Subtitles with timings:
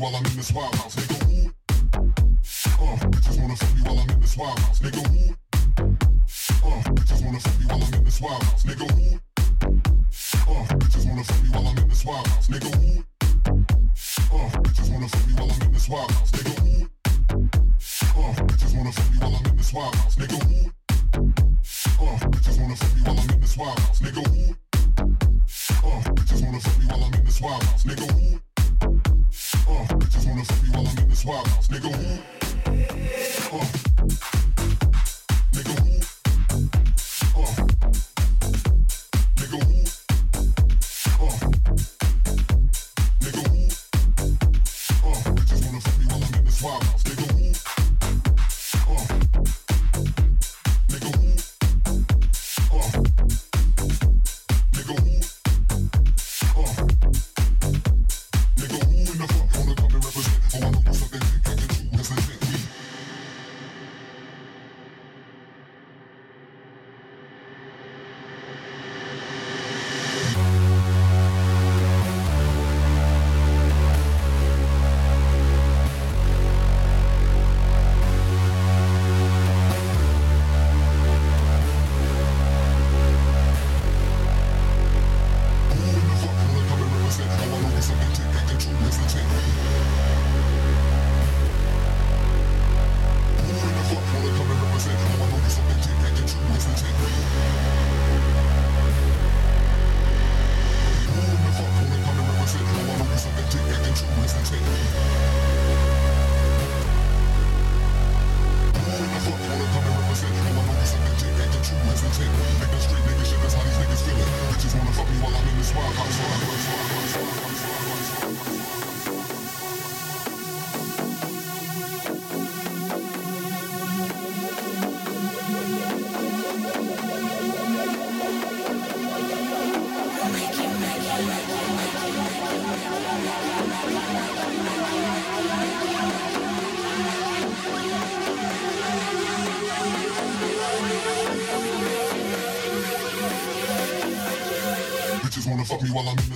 [0.00, 0.97] while I'm in this wild house.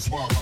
[0.02, 0.41] swallow.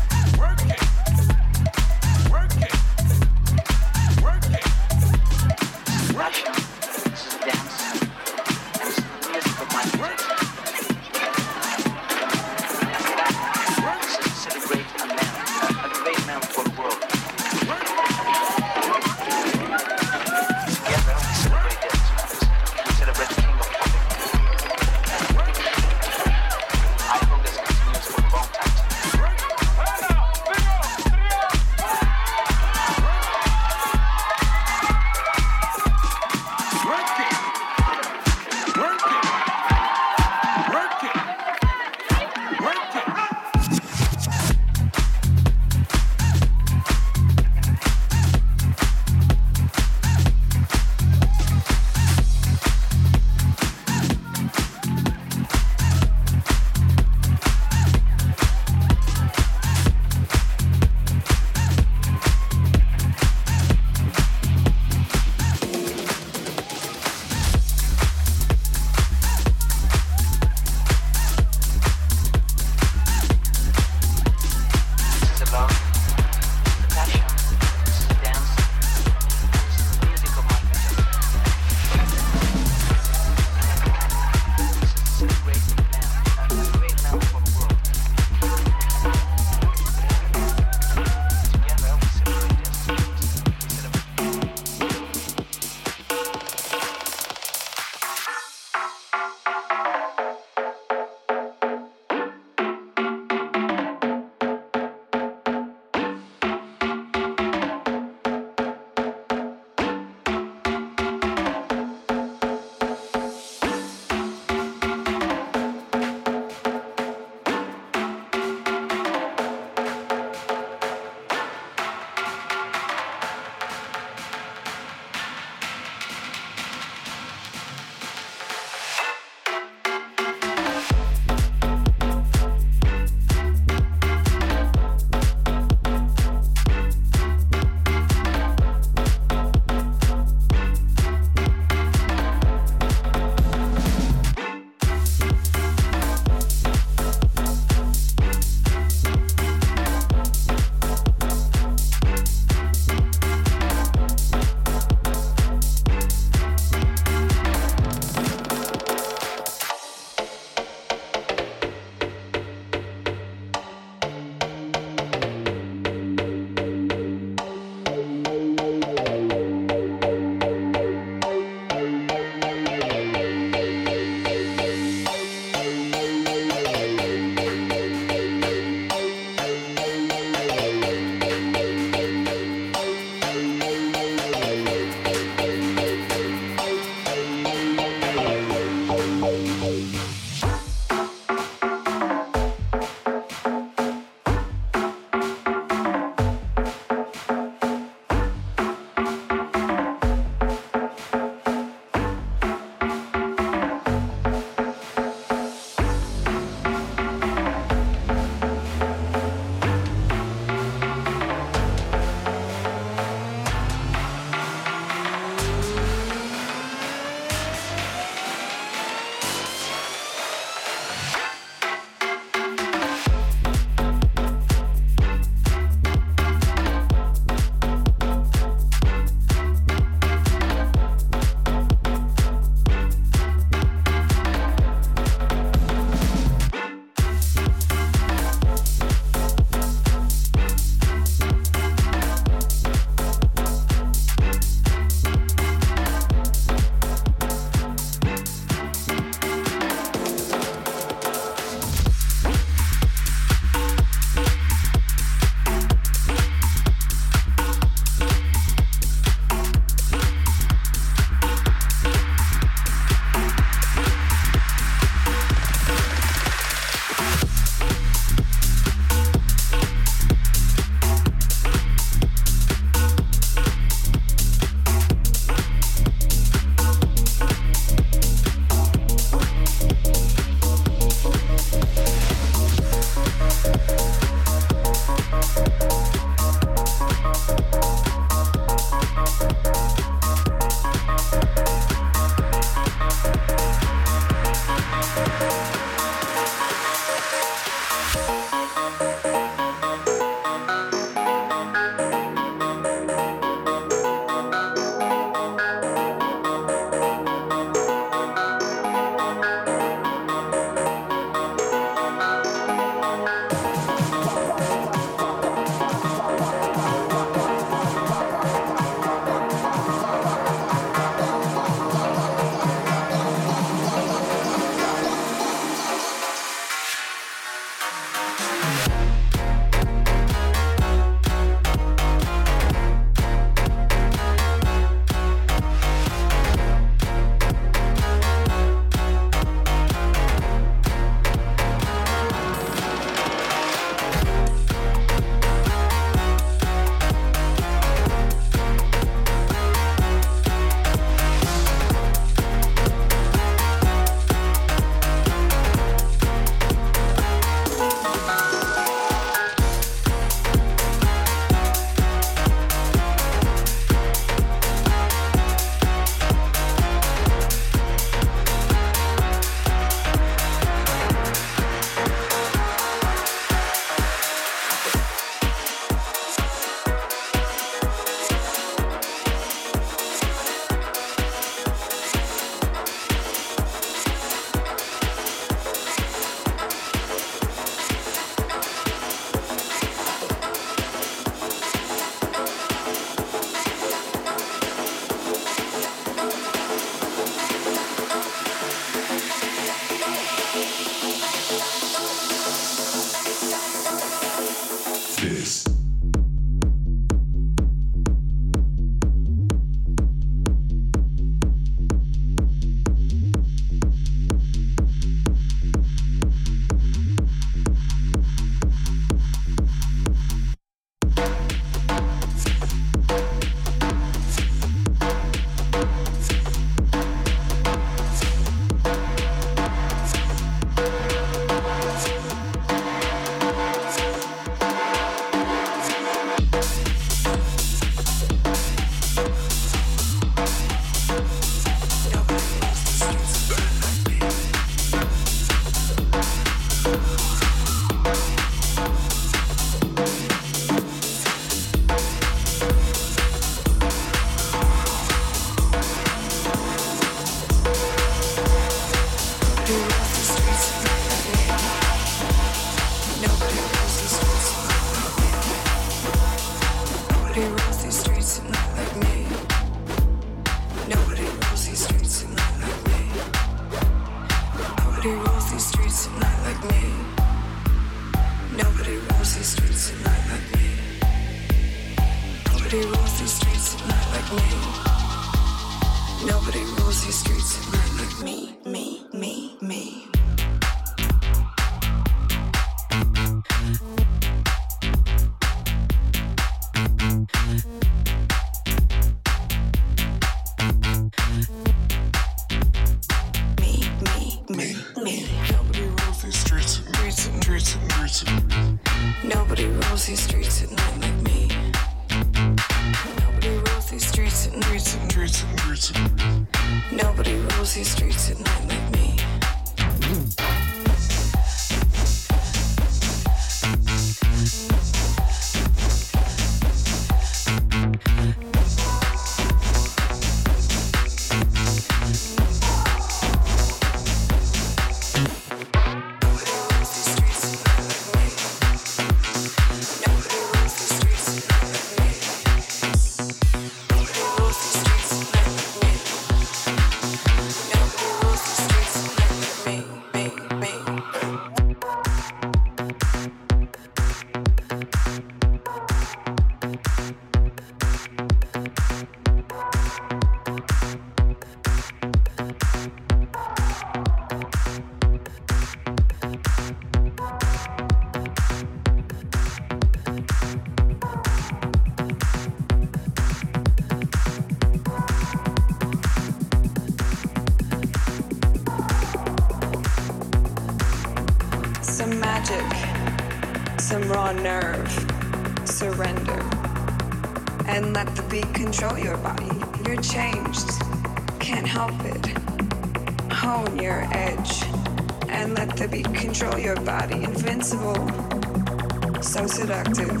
[599.02, 600.00] so seductive,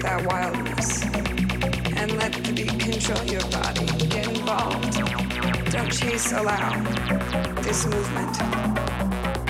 [0.00, 1.02] that wildness.
[1.96, 3.86] And let the beat control your body.
[4.08, 4.94] Get involved.
[5.70, 6.72] Don't chase, allow
[7.60, 8.40] this movement.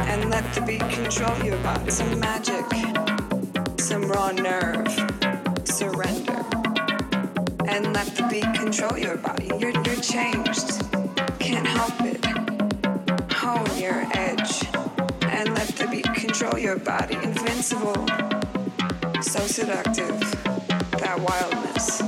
[0.00, 1.90] And let the beat control your body.
[1.90, 2.66] Some magic,
[3.78, 4.88] some raw nerve,
[5.64, 6.44] surrender.
[7.68, 9.50] And let the beat control your body.
[9.60, 10.81] You're, you're changed.
[16.72, 18.06] your body, invincible,
[19.20, 20.18] so seductive,
[21.00, 22.00] that wildness.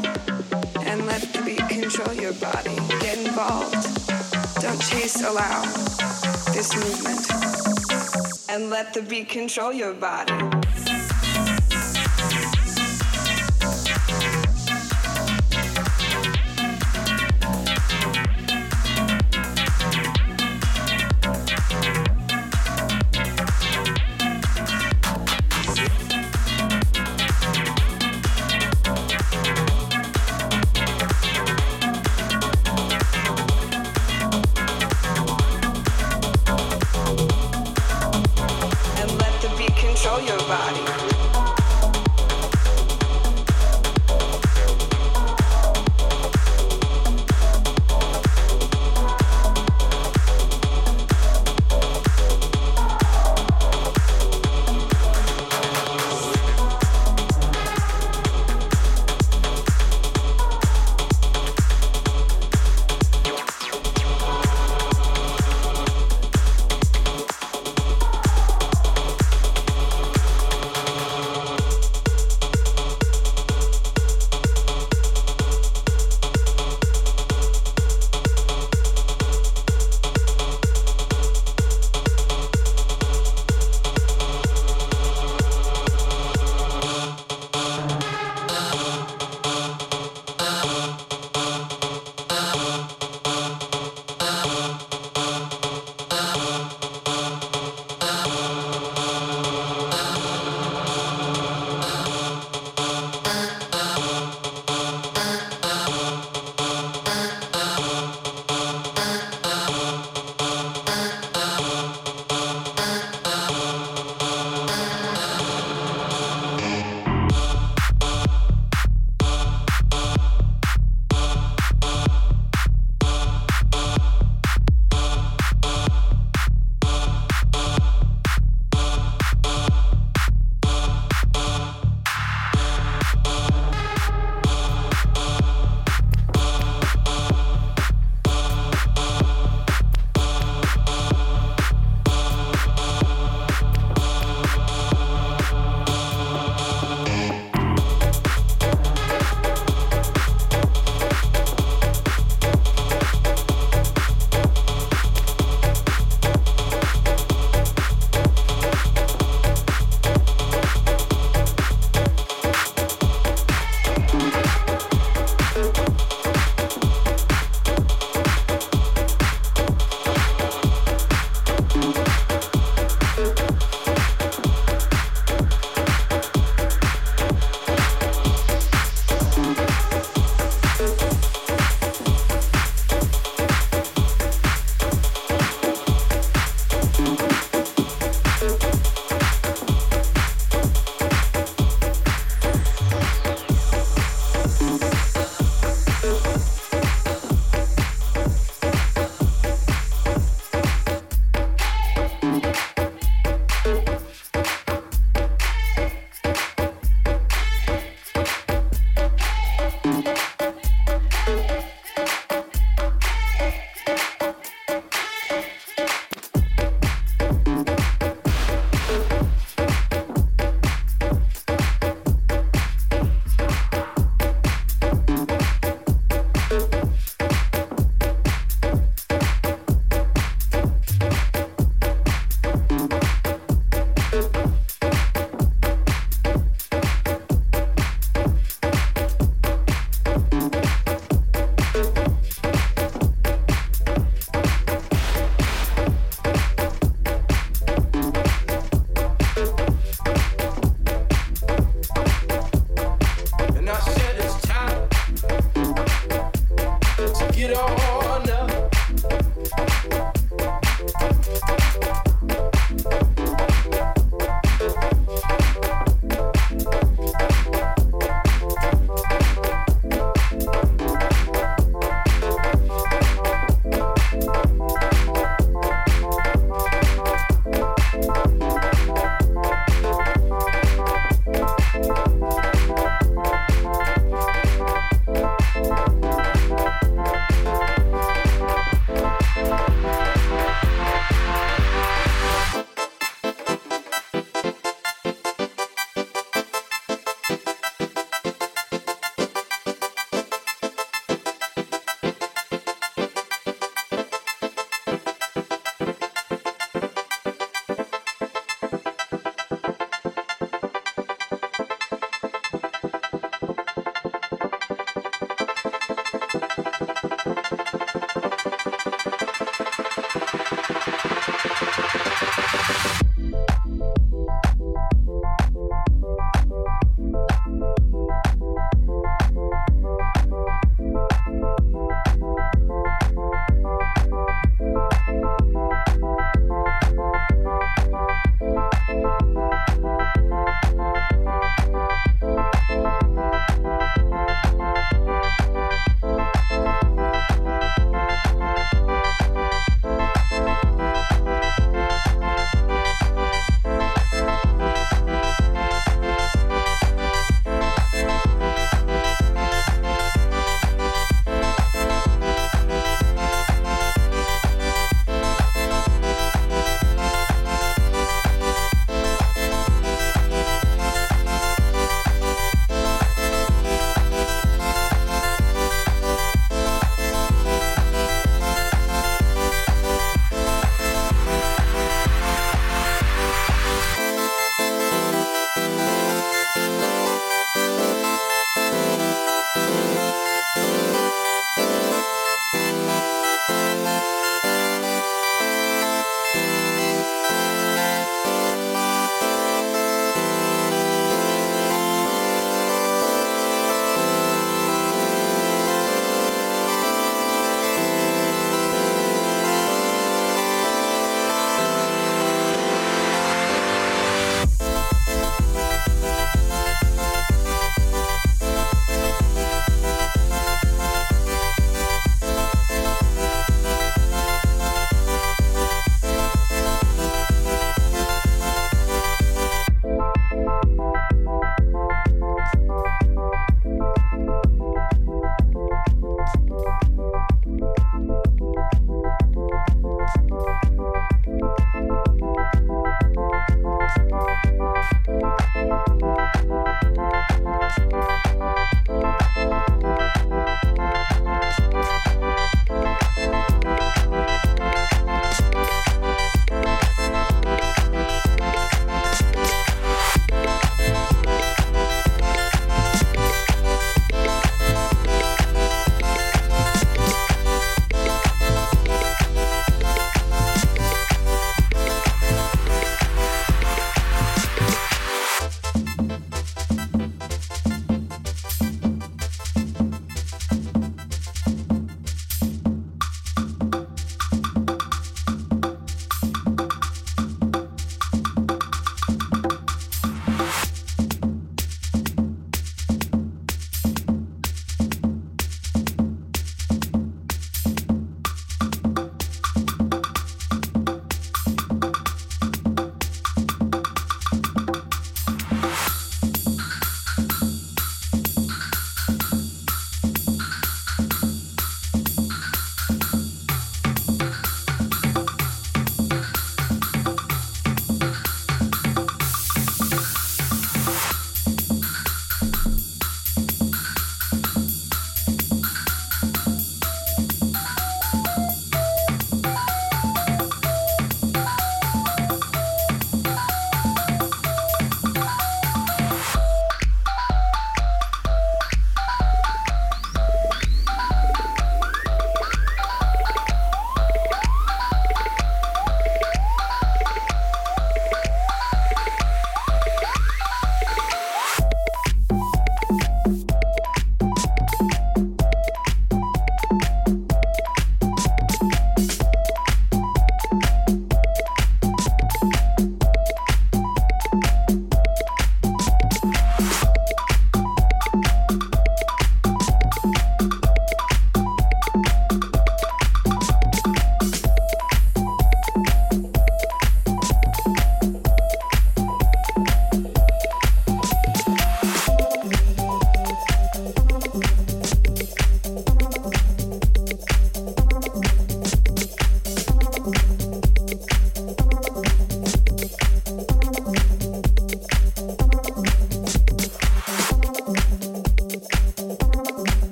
[0.86, 2.74] And let the beat control your body.
[2.98, 3.74] Get involved.
[4.62, 5.60] Don't chase, allow
[6.54, 8.48] this movement.
[8.48, 10.32] And let the beat control your body.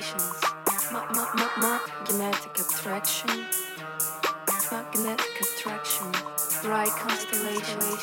[0.00, 0.40] Constellations,
[0.92, 1.24] ma ma
[1.58, 3.44] ma magnetic attraction,
[4.72, 6.10] magnetic attraction,
[6.62, 8.00] bright constellations.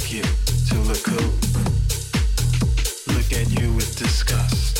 [0.00, 1.30] like you to look cool.
[3.14, 4.79] Look at you with disgust.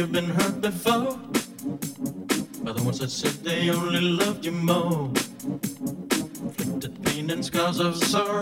[0.00, 1.12] you've been hurt before
[2.64, 5.10] by the ones that said they only loved you more.
[6.40, 8.39] Inflicted pain and scars of sorrow.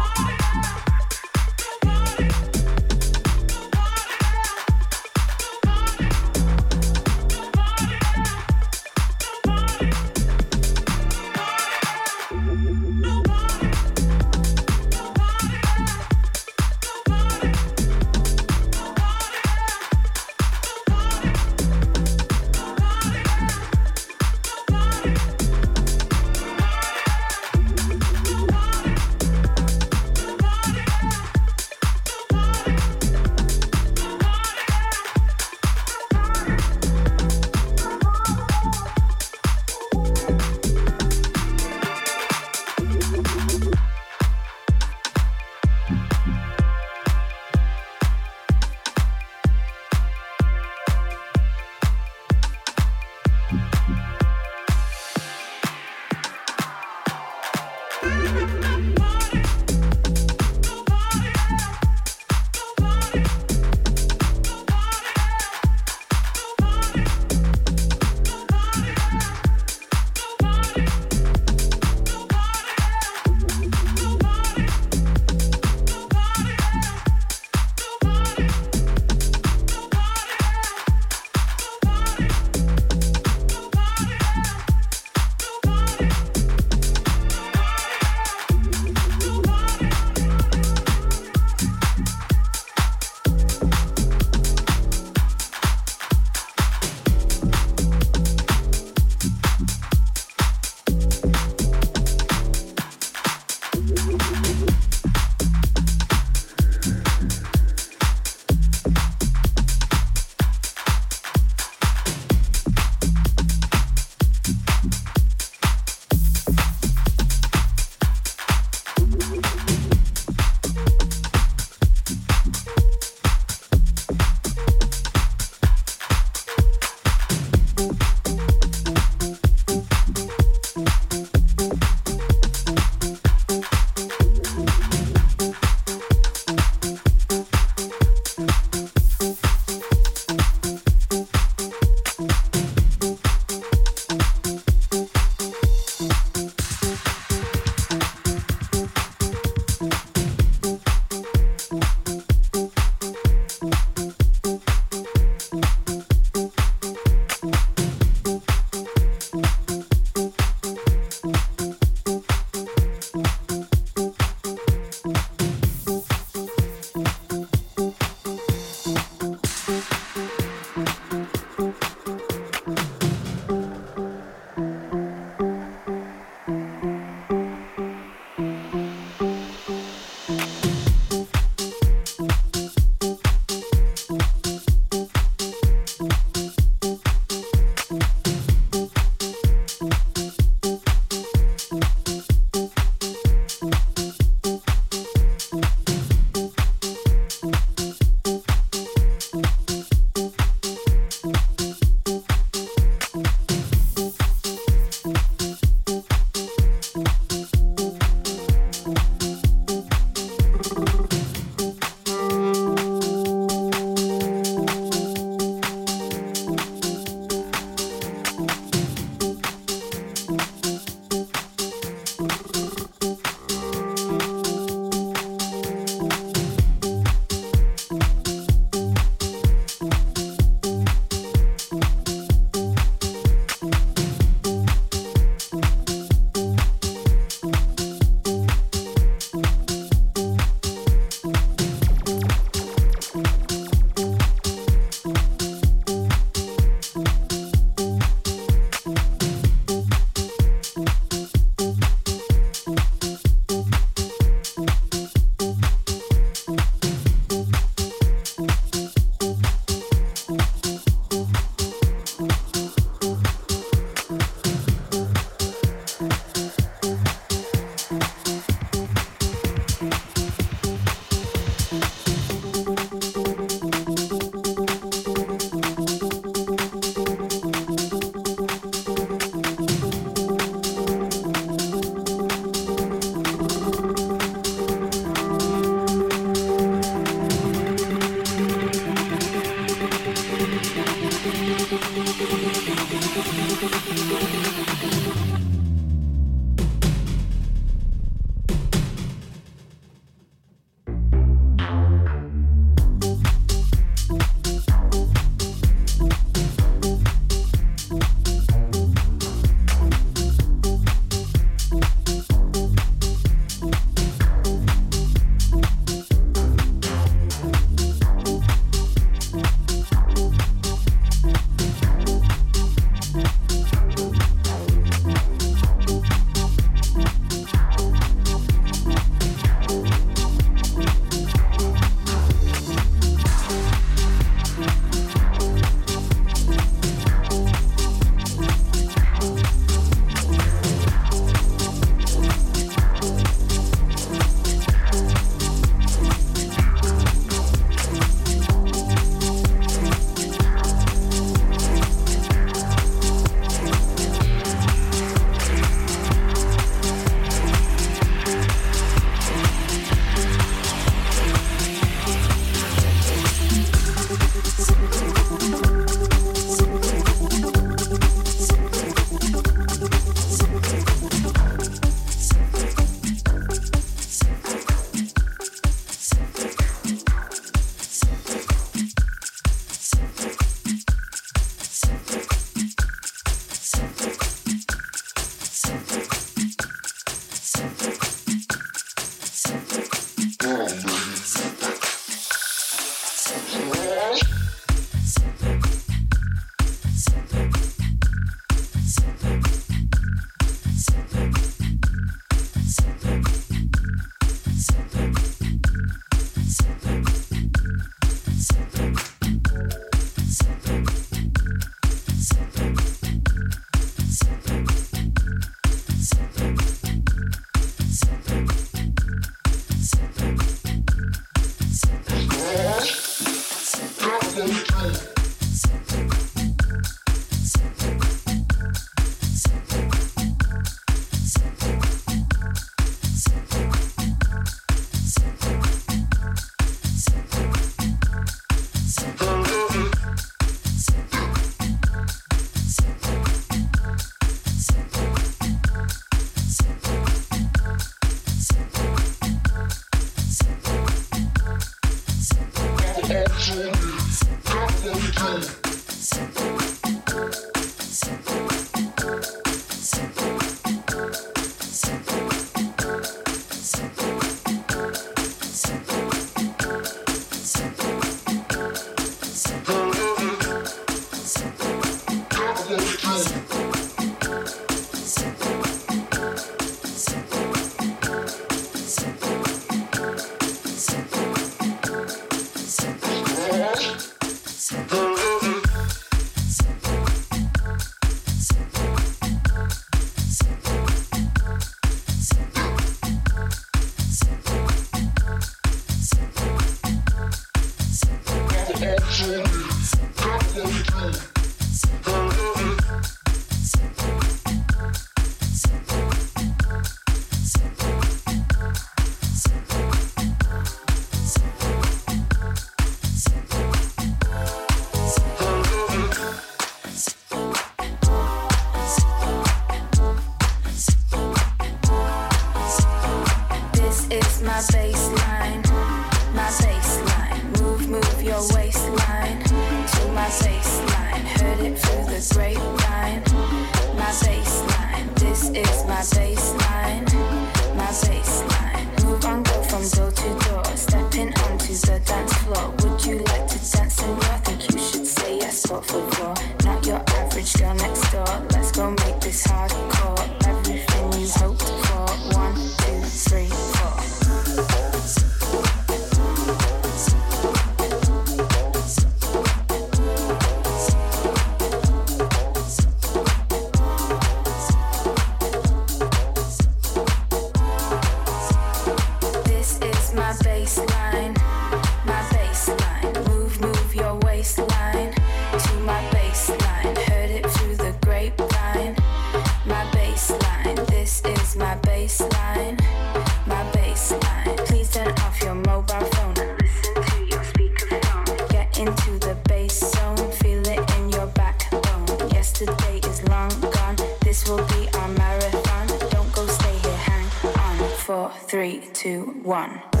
[599.51, 600.00] one.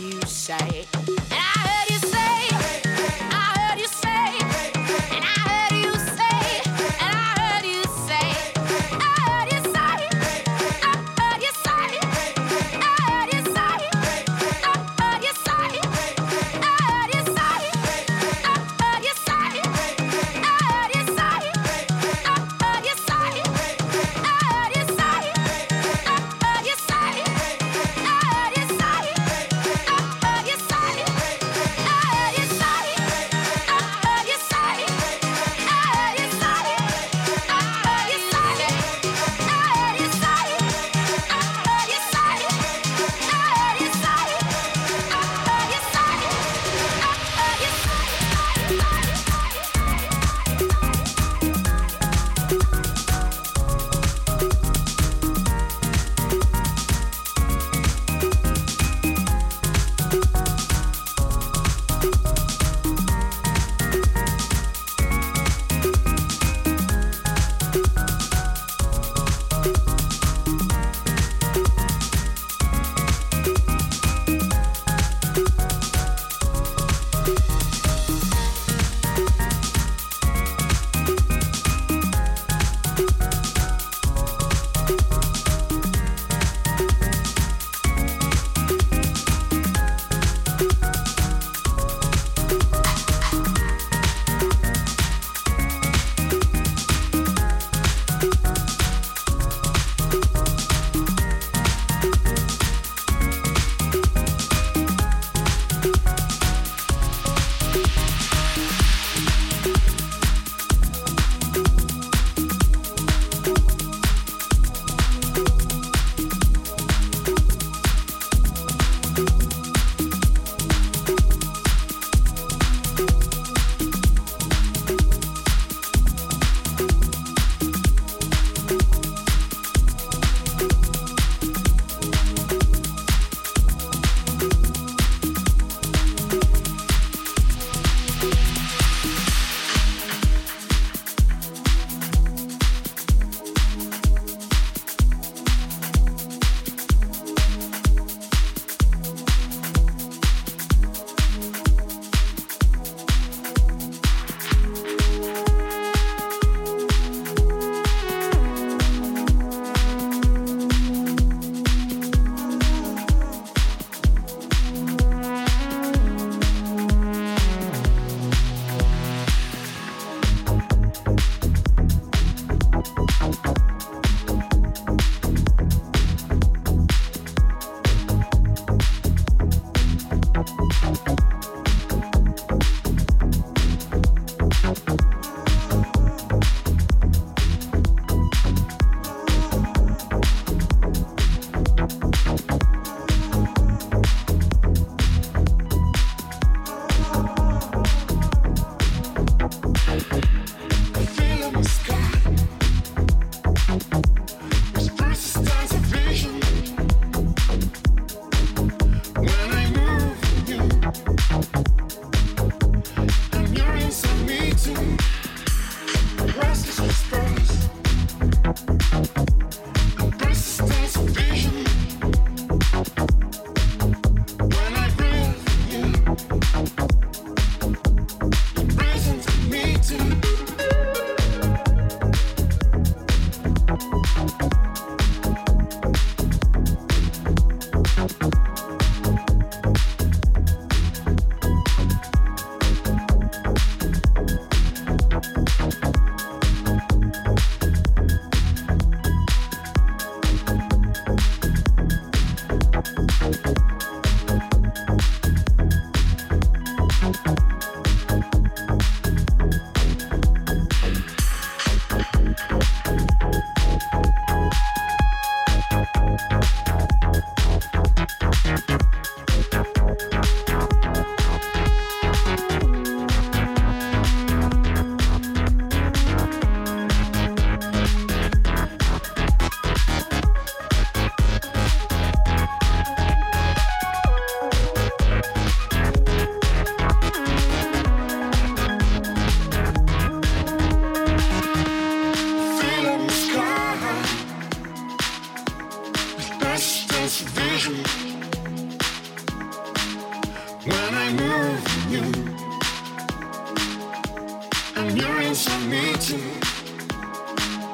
[0.00, 1.05] You say.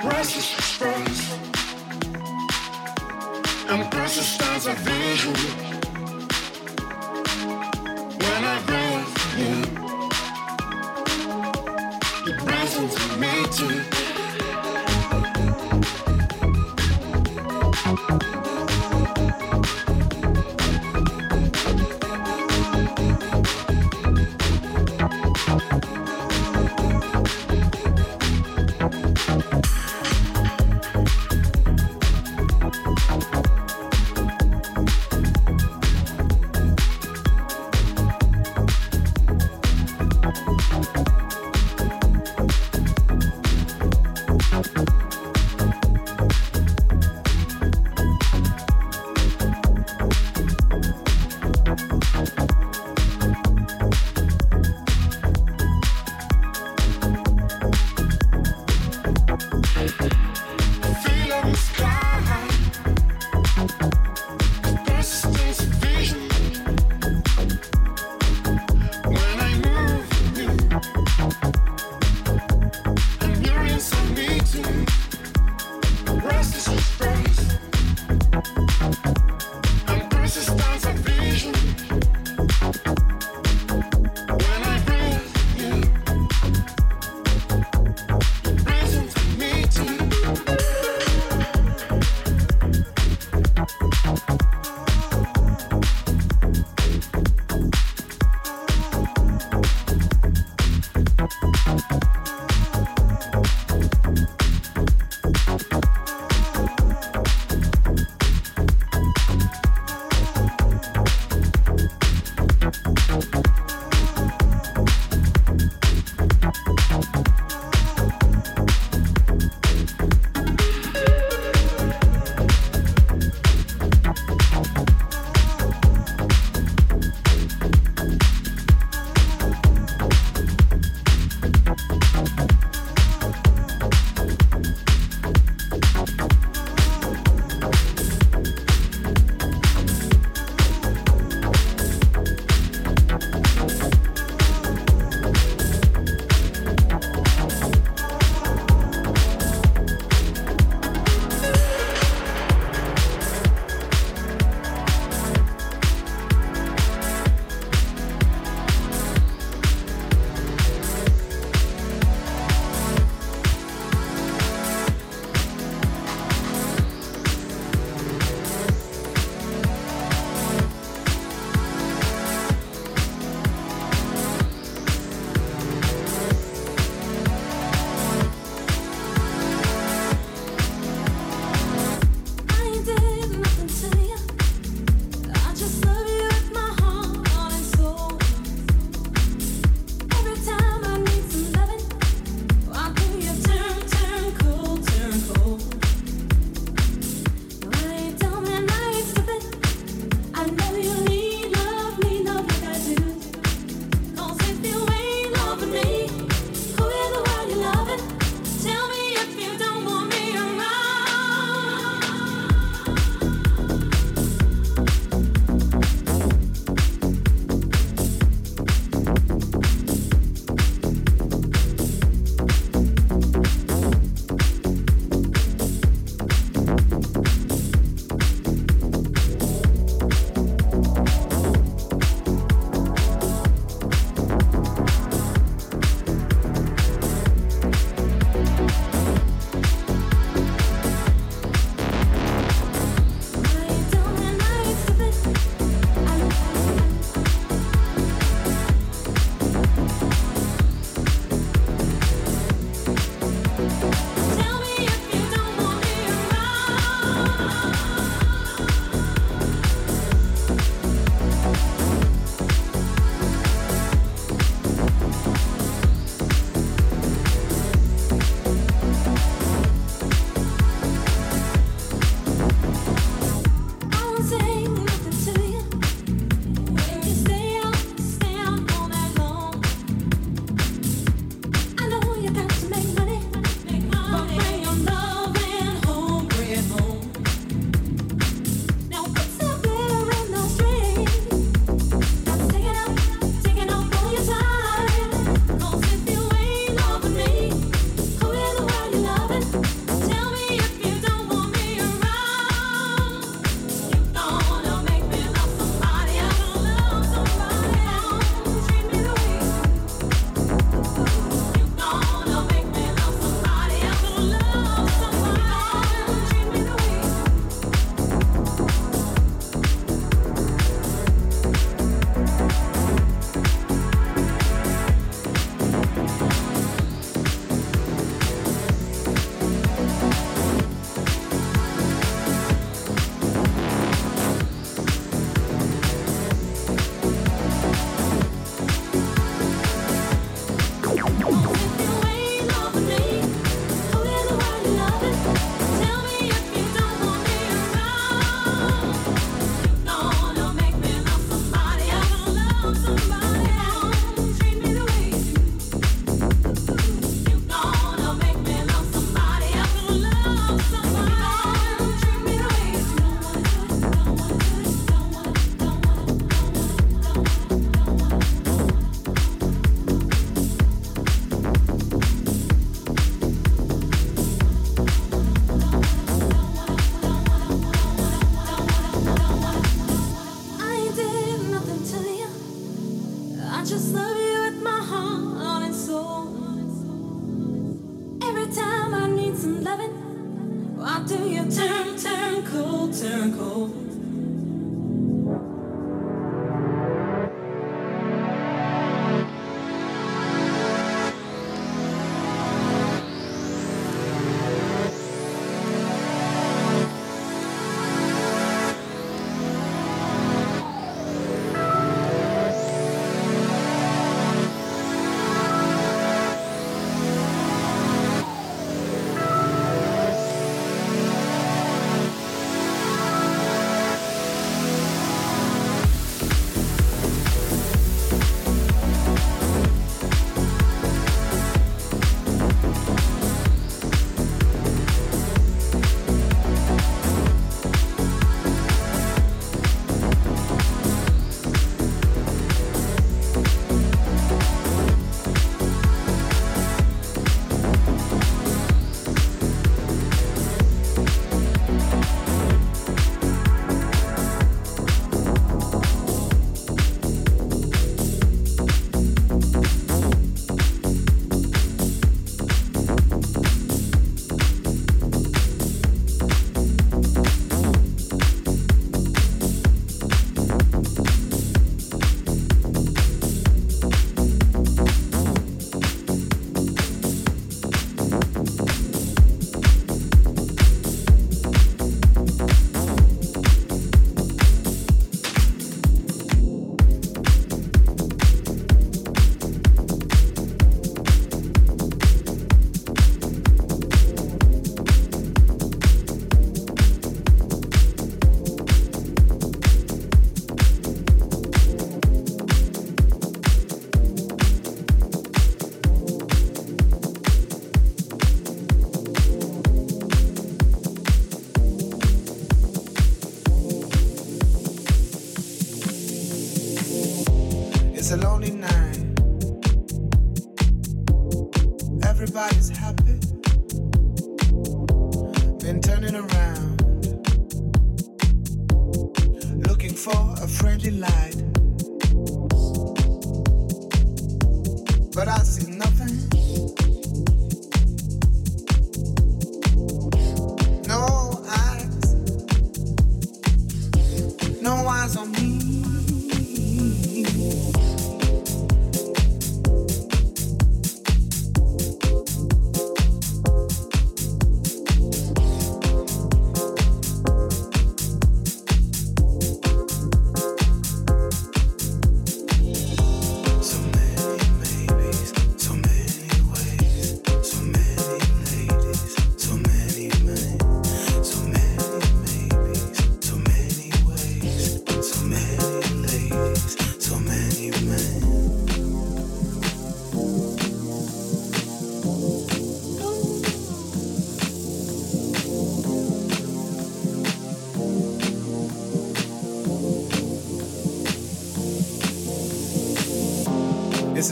[0.00, 1.32] Precious stones
[3.68, 5.81] and precious stones are visual.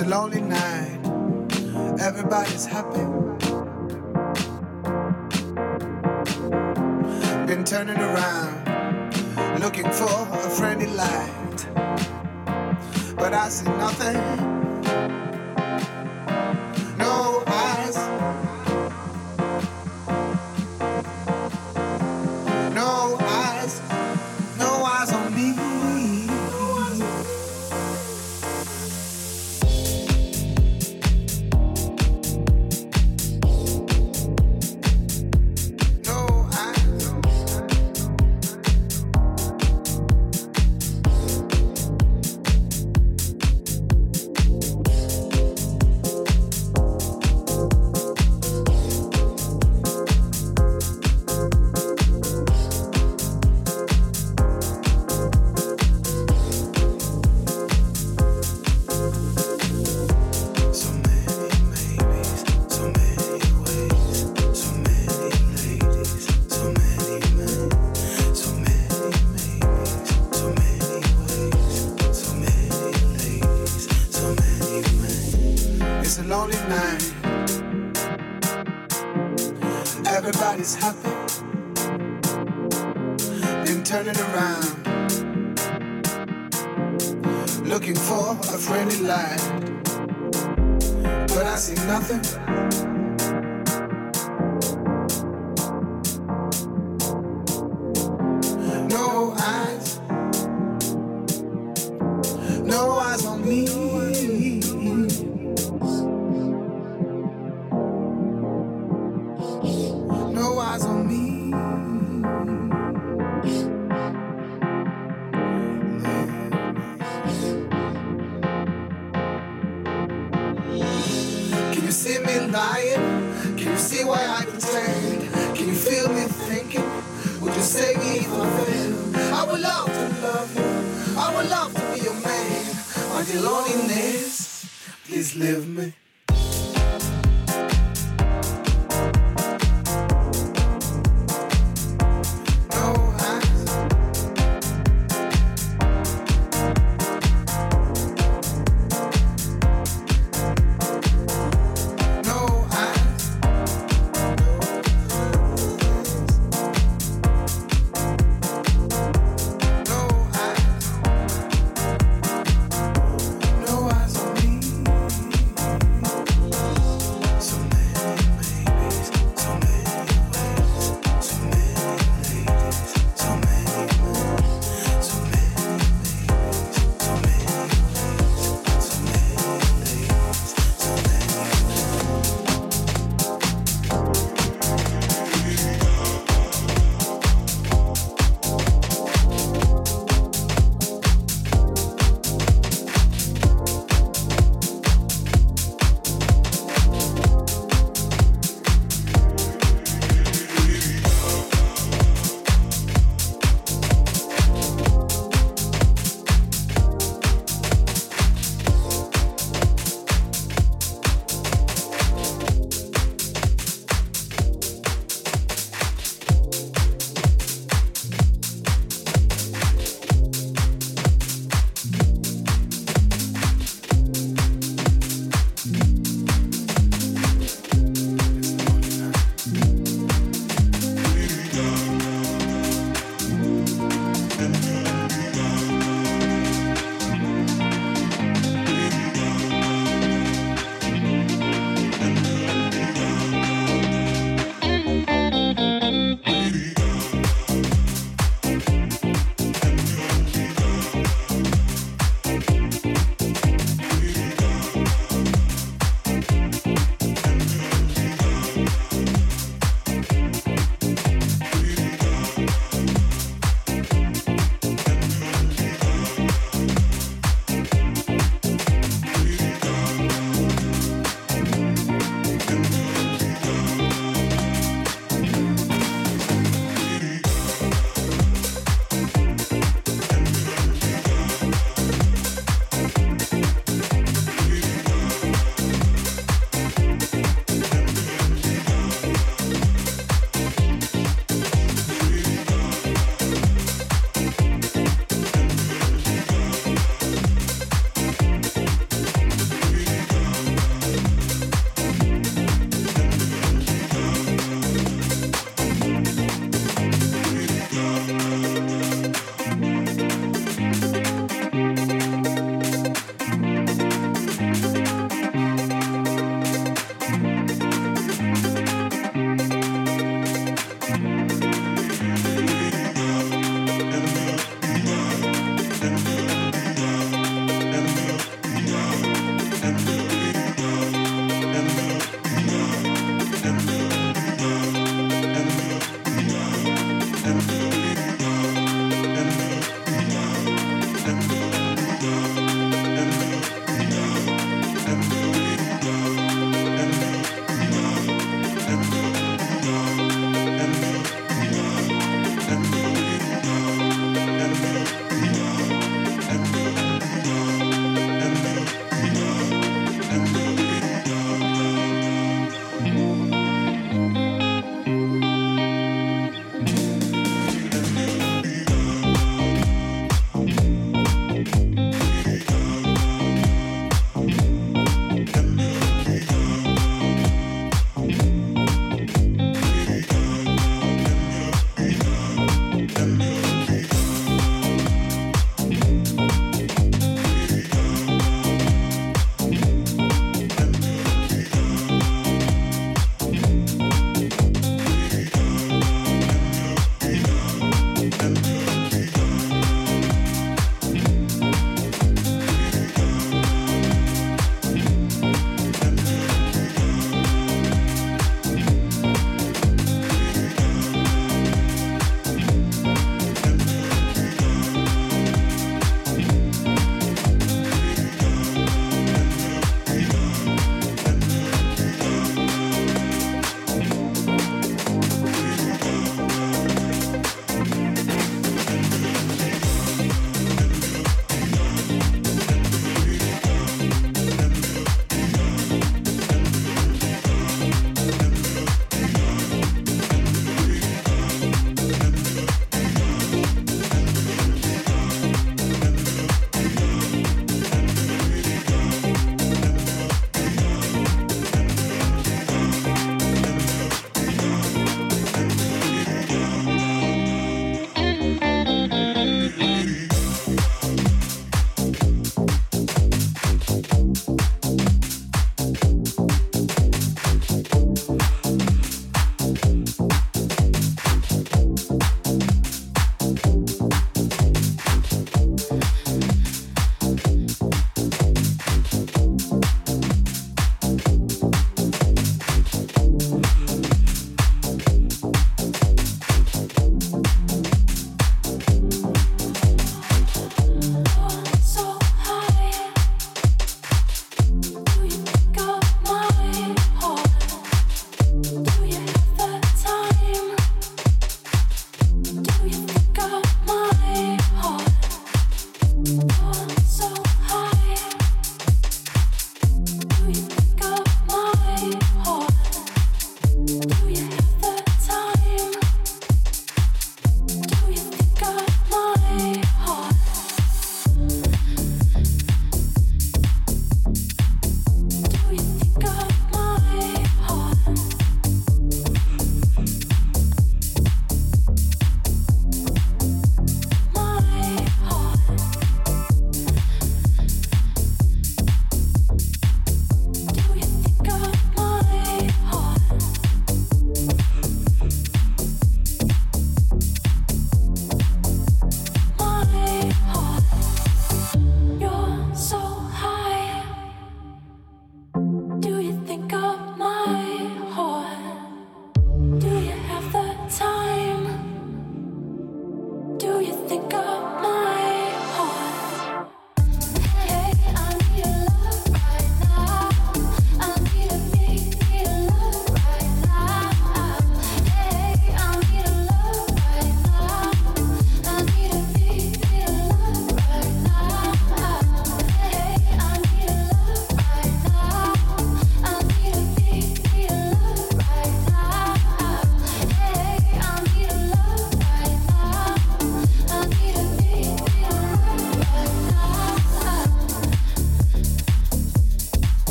[0.00, 0.59] A lonely night.